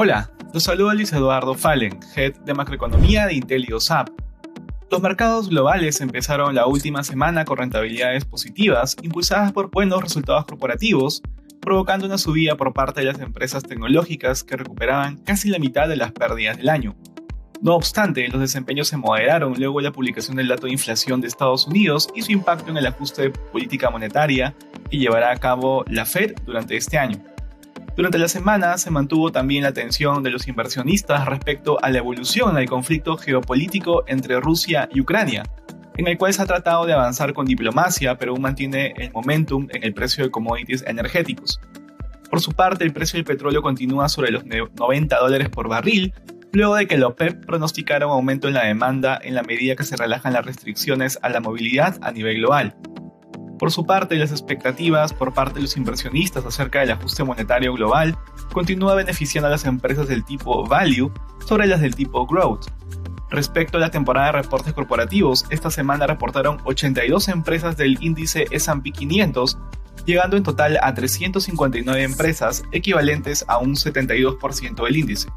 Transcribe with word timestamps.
Hola, 0.00 0.30
los 0.54 0.62
saluda 0.62 0.94
Luis 0.94 1.12
Eduardo 1.12 1.56
Fallen, 1.56 1.98
Head 2.14 2.36
de 2.44 2.54
Macroeconomía 2.54 3.26
de 3.26 3.34
IntelioSAP. 3.34 4.08
Los 4.92 5.02
mercados 5.02 5.48
globales 5.48 6.00
empezaron 6.00 6.54
la 6.54 6.68
última 6.68 7.02
semana 7.02 7.44
con 7.44 7.58
rentabilidades 7.58 8.24
positivas, 8.24 8.96
impulsadas 9.02 9.50
por 9.50 9.72
buenos 9.72 10.00
resultados 10.00 10.44
corporativos, 10.44 11.20
provocando 11.60 12.06
una 12.06 12.16
subida 12.16 12.56
por 12.56 12.72
parte 12.72 13.00
de 13.00 13.06
las 13.06 13.18
empresas 13.18 13.64
tecnológicas 13.64 14.44
que 14.44 14.56
recuperaban 14.56 15.16
casi 15.24 15.48
la 15.48 15.58
mitad 15.58 15.88
de 15.88 15.96
las 15.96 16.12
pérdidas 16.12 16.58
del 16.58 16.68
año. 16.68 16.94
No 17.60 17.74
obstante, 17.74 18.28
los 18.28 18.40
desempeños 18.40 18.86
se 18.86 18.96
moderaron 18.96 19.54
luego 19.58 19.80
de 19.80 19.86
la 19.86 19.92
publicación 19.92 20.36
del 20.36 20.46
dato 20.46 20.66
de 20.68 20.74
inflación 20.74 21.20
de 21.20 21.26
Estados 21.26 21.66
Unidos 21.66 22.08
y 22.14 22.22
su 22.22 22.30
impacto 22.30 22.70
en 22.70 22.76
el 22.76 22.86
ajuste 22.86 23.22
de 23.22 23.30
política 23.30 23.90
monetaria 23.90 24.54
que 24.88 24.96
llevará 24.96 25.32
a 25.32 25.36
cabo 25.38 25.84
la 25.88 26.06
Fed 26.06 26.36
durante 26.46 26.76
este 26.76 26.98
año. 26.98 27.18
Durante 27.98 28.18
la 28.18 28.28
semana 28.28 28.78
se 28.78 28.92
mantuvo 28.92 29.32
también 29.32 29.64
la 29.64 29.70
atención 29.70 30.22
de 30.22 30.30
los 30.30 30.46
inversionistas 30.46 31.26
respecto 31.26 31.82
a 31.82 31.90
la 31.90 31.98
evolución 31.98 32.54
del 32.54 32.68
conflicto 32.68 33.16
geopolítico 33.16 34.04
entre 34.06 34.38
Rusia 34.38 34.88
y 34.94 35.00
Ucrania, 35.00 35.42
en 35.96 36.06
el 36.06 36.16
cual 36.16 36.32
se 36.32 36.40
ha 36.40 36.46
tratado 36.46 36.86
de 36.86 36.92
avanzar 36.92 37.32
con 37.32 37.44
diplomacia, 37.44 38.16
pero 38.16 38.30
aún 38.30 38.42
mantiene 38.42 38.94
el 38.98 39.10
momentum 39.10 39.66
en 39.72 39.82
el 39.82 39.94
precio 39.94 40.22
de 40.22 40.30
commodities 40.30 40.84
energéticos. 40.86 41.60
Por 42.30 42.40
su 42.40 42.52
parte, 42.52 42.84
el 42.84 42.92
precio 42.92 43.16
del 43.16 43.24
petróleo 43.24 43.62
continúa 43.62 44.08
sobre 44.08 44.30
los 44.30 44.44
90 44.46 45.18
dólares 45.18 45.48
por 45.48 45.68
barril, 45.68 46.14
luego 46.52 46.76
de 46.76 46.86
que 46.86 46.98
la 46.98 47.08
OPEP 47.08 47.46
pronosticara 47.46 48.06
un 48.06 48.12
aumento 48.12 48.46
en 48.46 48.54
la 48.54 48.64
demanda 48.64 49.18
en 49.20 49.34
la 49.34 49.42
medida 49.42 49.74
que 49.74 49.82
se 49.82 49.96
relajan 49.96 50.34
las 50.34 50.46
restricciones 50.46 51.18
a 51.22 51.30
la 51.30 51.40
movilidad 51.40 51.98
a 52.02 52.12
nivel 52.12 52.36
global. 52.36 52.76
Por 53.58 53.72
su 53.72 53.84
parte, 53.84 54.14
las 54.16 54.30
expectativas 54.30 55.12
por 55.12 55.34
parte 55.34 55.56
de 55.56 55.62
los 55.62 55.76
inversionistas 55.76 56.44
acerca 56.46 56.80
del 56.80 56.92
ajuste 56.92 57.24
monetario 57.24 57.74
global 57.74 58.16
continúa 58.52 58.94
beneficiando 58.94 59.48
a 59.48 59.50
las 59.50 59.64
empresas 59.64 60.06
del 60.06 60.24
tipo 60.24 60.64
Value 60.66 61.10
sobre 61.44 61.66
las 61.66 61.80
del 61.80 61.96
tipo 61.96 62.24
Growth. 62.26 62.66
Respecto 63.30 63.76
a 63.76 63.80
la 63.80 63.90
temporada 63.90 64.28
de 64.28 64.42
reportes 64.42 64.72
corporativos, 64.72 65.44
esta 65.50 65.70
semana 65.70 66.06
reportaron 66.06 66.58
82 66.64 67.28
empresas 67.28 67.76
del 67.76 67.98
índice 68.00 68.46
S&P 68.50 68.92
500, 68.92 69.58
llegando 70.06 70.36
en 70.36 70.44
total 70.44 70.78
a 70.80 70.94
359 70.94 72.02
empresas, 72.02 72.62
equivalentes 72.70 73.44
a 73.48 73.58
un 73.58 73.74
72% 73.74 74.84
del 74.84 74.96
índice. 74.96 75.28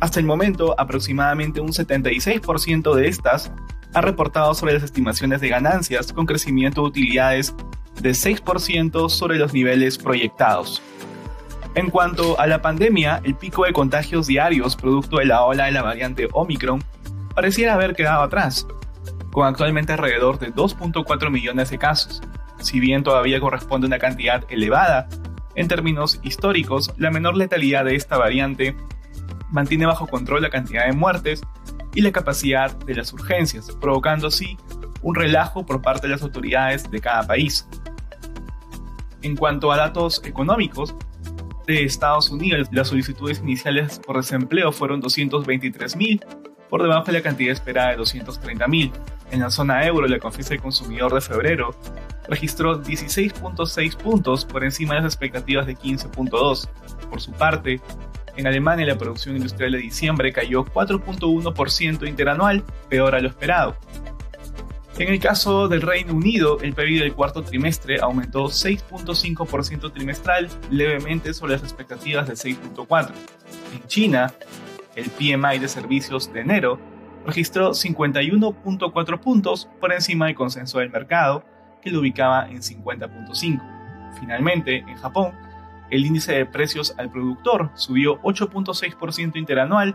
Hasta 0.00 0.20
el 0.20 0.26
momento, 0.26 0.74
aproximadamente 0.78 1.60
un 1.60 1.72
76% 1.72 2.94
de 2.94 3.08
estas 3.08 3.50
ha 3.96 4.02
reportado 4.02 4.52
sobre 4.52 4.74
las 4.74 4.82
estimaciones 4.82 5.40
de 5.40 5.48
ganancias 5.48 6.12
con 6.12 6.26
crecimiento 6.26 6.82
de 6.82 6.88
utilidades 6.88 7.54
de 7.98 8.10
6% 8.10 9.08
sobre 9.08 9.38
los 9.38 9.54
niveles 9.54 9.96
proyectados. 9.96 10.82
En 11.74 11.88
cuanto 11.88 12.38
a 12.38 12.46
la 12.46 12.60
pandemia, 12.60 13.22
el 13.24 13.34
pico 13.36 13.64
de 13.64 13.72
contagios 13.72 14.26
diarios 14.26 14.76
producto 14.76 15.16
de 15.16 15.24
la 15.24 15.44
ola 15.44 15.64
de 15.64 15.72
la 15.72 15.80
variante 15.80 16.28
Omicron 16.34 16.84
pareciera 17.34 17.72
haber 17.72 17.94
quedado 17.94 18.20
atrás, 18.20 18.66
con 19.32 19.46
actualmente 19.46 19.94
alrededor 19.94 20.38
de 20.38 20.52
2.4 20.52 21.30
millones 21.30 21.70
de 21.70 21.78
casos. 21.78 22.20
Si 22.60 22.80
bien 22.80 23.02
todavía 23.02 23.40
corresponde 23.40 23.86
a 23.86 23.88
una 23.88 23.98
cantidad 23.98 24.44
elevada, 24.50 25.08
en 25.54 25.68
términos 25.68 26.20
históricos, 26.22 26.92
la 26.98 27.10
menor 27.10 27.34
letalidad 27.34 27.86
de 27.86 27.96
esta 27.96 28.18
variante 28.18 28.76
mantiene 29.50 29.86
bajo 29.86 30.06
control 30.06 30.42
la 30.42 30.50
cantidad 30.50 30.84
de 30.84 30.92
muertes 30.92 31.40
y 31.96 32.02
la 32.02 32.12
capacidad 32.12 32.76
de 32.76 32.94
las 32.94 33.12
urgencias, 33.12 33.68
provocando 33.80 34.28
así 34.28 34.56
un 35.02 35.16
relajo 35.16 35.66
por 35.66 35.82
parte 35.82 36.06
de 36.06 36.12
las 36.12 36.22
autoridades 36.22 36.88
de 36.88 37.00
cada 37.00 37.26
país. 37.26 37.66
En 39.22 39.34
cuanto 39.34 39.72
a 39.72 39.76
datos 39.76 40.22
económicos, 40.24 40.94
de 41.66 41.84
Estados 41.84 42.30
Unidos, 42.30 42.68
las 42.70 42.88
solicitudes 42.88 43.40
iniciales 43.40 43.98
por 43.98 44.16
desempleo 44.16 44.70
fueron 44.72 45.02
223.000, 45.02 46.24
por 46.68 46.82
debajo 46.82 47.06
de 47.06 47.14
la 47.14 47.22
cantidad 47.22 47.52
esperada 47.52 47.90
de 47.90 47.98
230.000. 47.98 48.92
En 49.32 49.40
la 49.40 49.50
zona 49.50 49.84
euro, 49.84 50.06
la 50.06 50.18
confianza 50.18 50.50
del 50.50 50.60
consumidor 50.60 51.12
de 51.12 51.20
febrero 51.20 51.74
registró 52.28 52.82
16.6 52.82 53.96
puntos 53.96 54.44
por 54.44 54.64
encima 54.64 54.94
de 54.94 55.00
las 55.00 55.14
expectativas 55.14 55.66
de 55.66 55.76
15.2. 55.76 56.68
Por 57.10 57.20
su 57.20 57.32
parte, 57.32 57.80
en 58.36 58.46
Alemania 58.46 58.86
la 58.86 58.98
producción 58.98 59.36
industrial 59.36 59.72
de 59.72 59.78
diciembre 59.78 60.32
cayó 60.32 60.64
4.1% 60.64 62.08
interanual, 62.08 62.64
peor 62.88 63.14
a 63.14 63.20
lo 63.20 63.28
esperado. 63.28 63.76
En 64.98 65.08
el 65.08 65.20
caso 65.20 65.68
del 65.68 65.82
Reino 65.82 66.14
Unido, 66.14 66.58
el 66.62 66.72
PIB 66.72 67.00
del 67.00 67.12
cuarto 67.12 67.42
trimestre 67.42 67.98
aumentó 68.00 68.44
6.5% 68.44 69.92
trimestral, 69.92 70.48
levemente 70.70 71.34
sobre 71.34 71.52
las 71.52 71.62
expectativas 71.62 72.26
de 72.26 72.34
6.4%. 72.34 73.10
En 73.74 73.86
China, 73.86 74.32
el 74.94 75.10
PMI 75.10 75.58
de 75.58 75.68
servicios 75.68 76.32
de 76.32 76.40
enero 76.40 76.78
registró 77.26 77.72
51.4 77.72 79.20
puntos 79.20 79.68
por 79.80 79.92
encima 79.92 80.26
del 80.26 80.34
consenso 80.34 80.78
del 80.78 80.88
mercado, 80.88 81.44
que 81.82 81.90
lo 81.90 82.00
ubicaba 82.00 82.48
en 82.48 82.62
50.5. 82.62 84.12
Finalmente, 84.18 84.78
en 84.78 84.96
Japón, 84.96 85.32
el 85.90 86.04
índice 86.04 86.32
de 86.32 86.46
precios 86.46 86.94
al 86.98 87.10
productor 87.10 87.70
subió 87.74 88.20
8.6% 88.22 89.36
interanual 89.36 89.94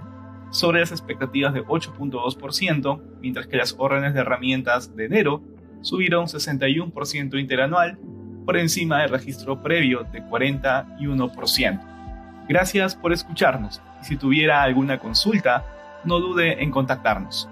sobre 0.51 0.81
las 0.81 0.91
expectativas 0.91 1.53
de 1.53 1.63
8.2%, 1.63 3.01
mientras 3.21 3.47
que 3.47 3.57
las 3.57 3.75
órdenes 3.77 4.13
de 4.13 4.21
herramientas 4.21 4.95
de 4.95 5.05
enero 5.05 5.41
subieron 5.81 6.27
61% 6.27 7.39
interanual 7.39 7.97
por 8.45 8.57
encima 8.57 9.01
del 9.01 9.09
registro 9.09 9.61
previo 9.61 10.05
de 10.11 10.23
41%. 10.23 11.81
Gracias 12.47 12.95
por 12.95 13.13
escucharnos 13.13 13.81
y 14.01 14.05
si 14.05 14.17
tuviera 14.17 14.63
alguna 14.63 14.99
consulta, 14.99 15.65
no 16.03 16.19
dude 16.19 16.61
en 16.61 16.71
contactarnos. 16.71 17.47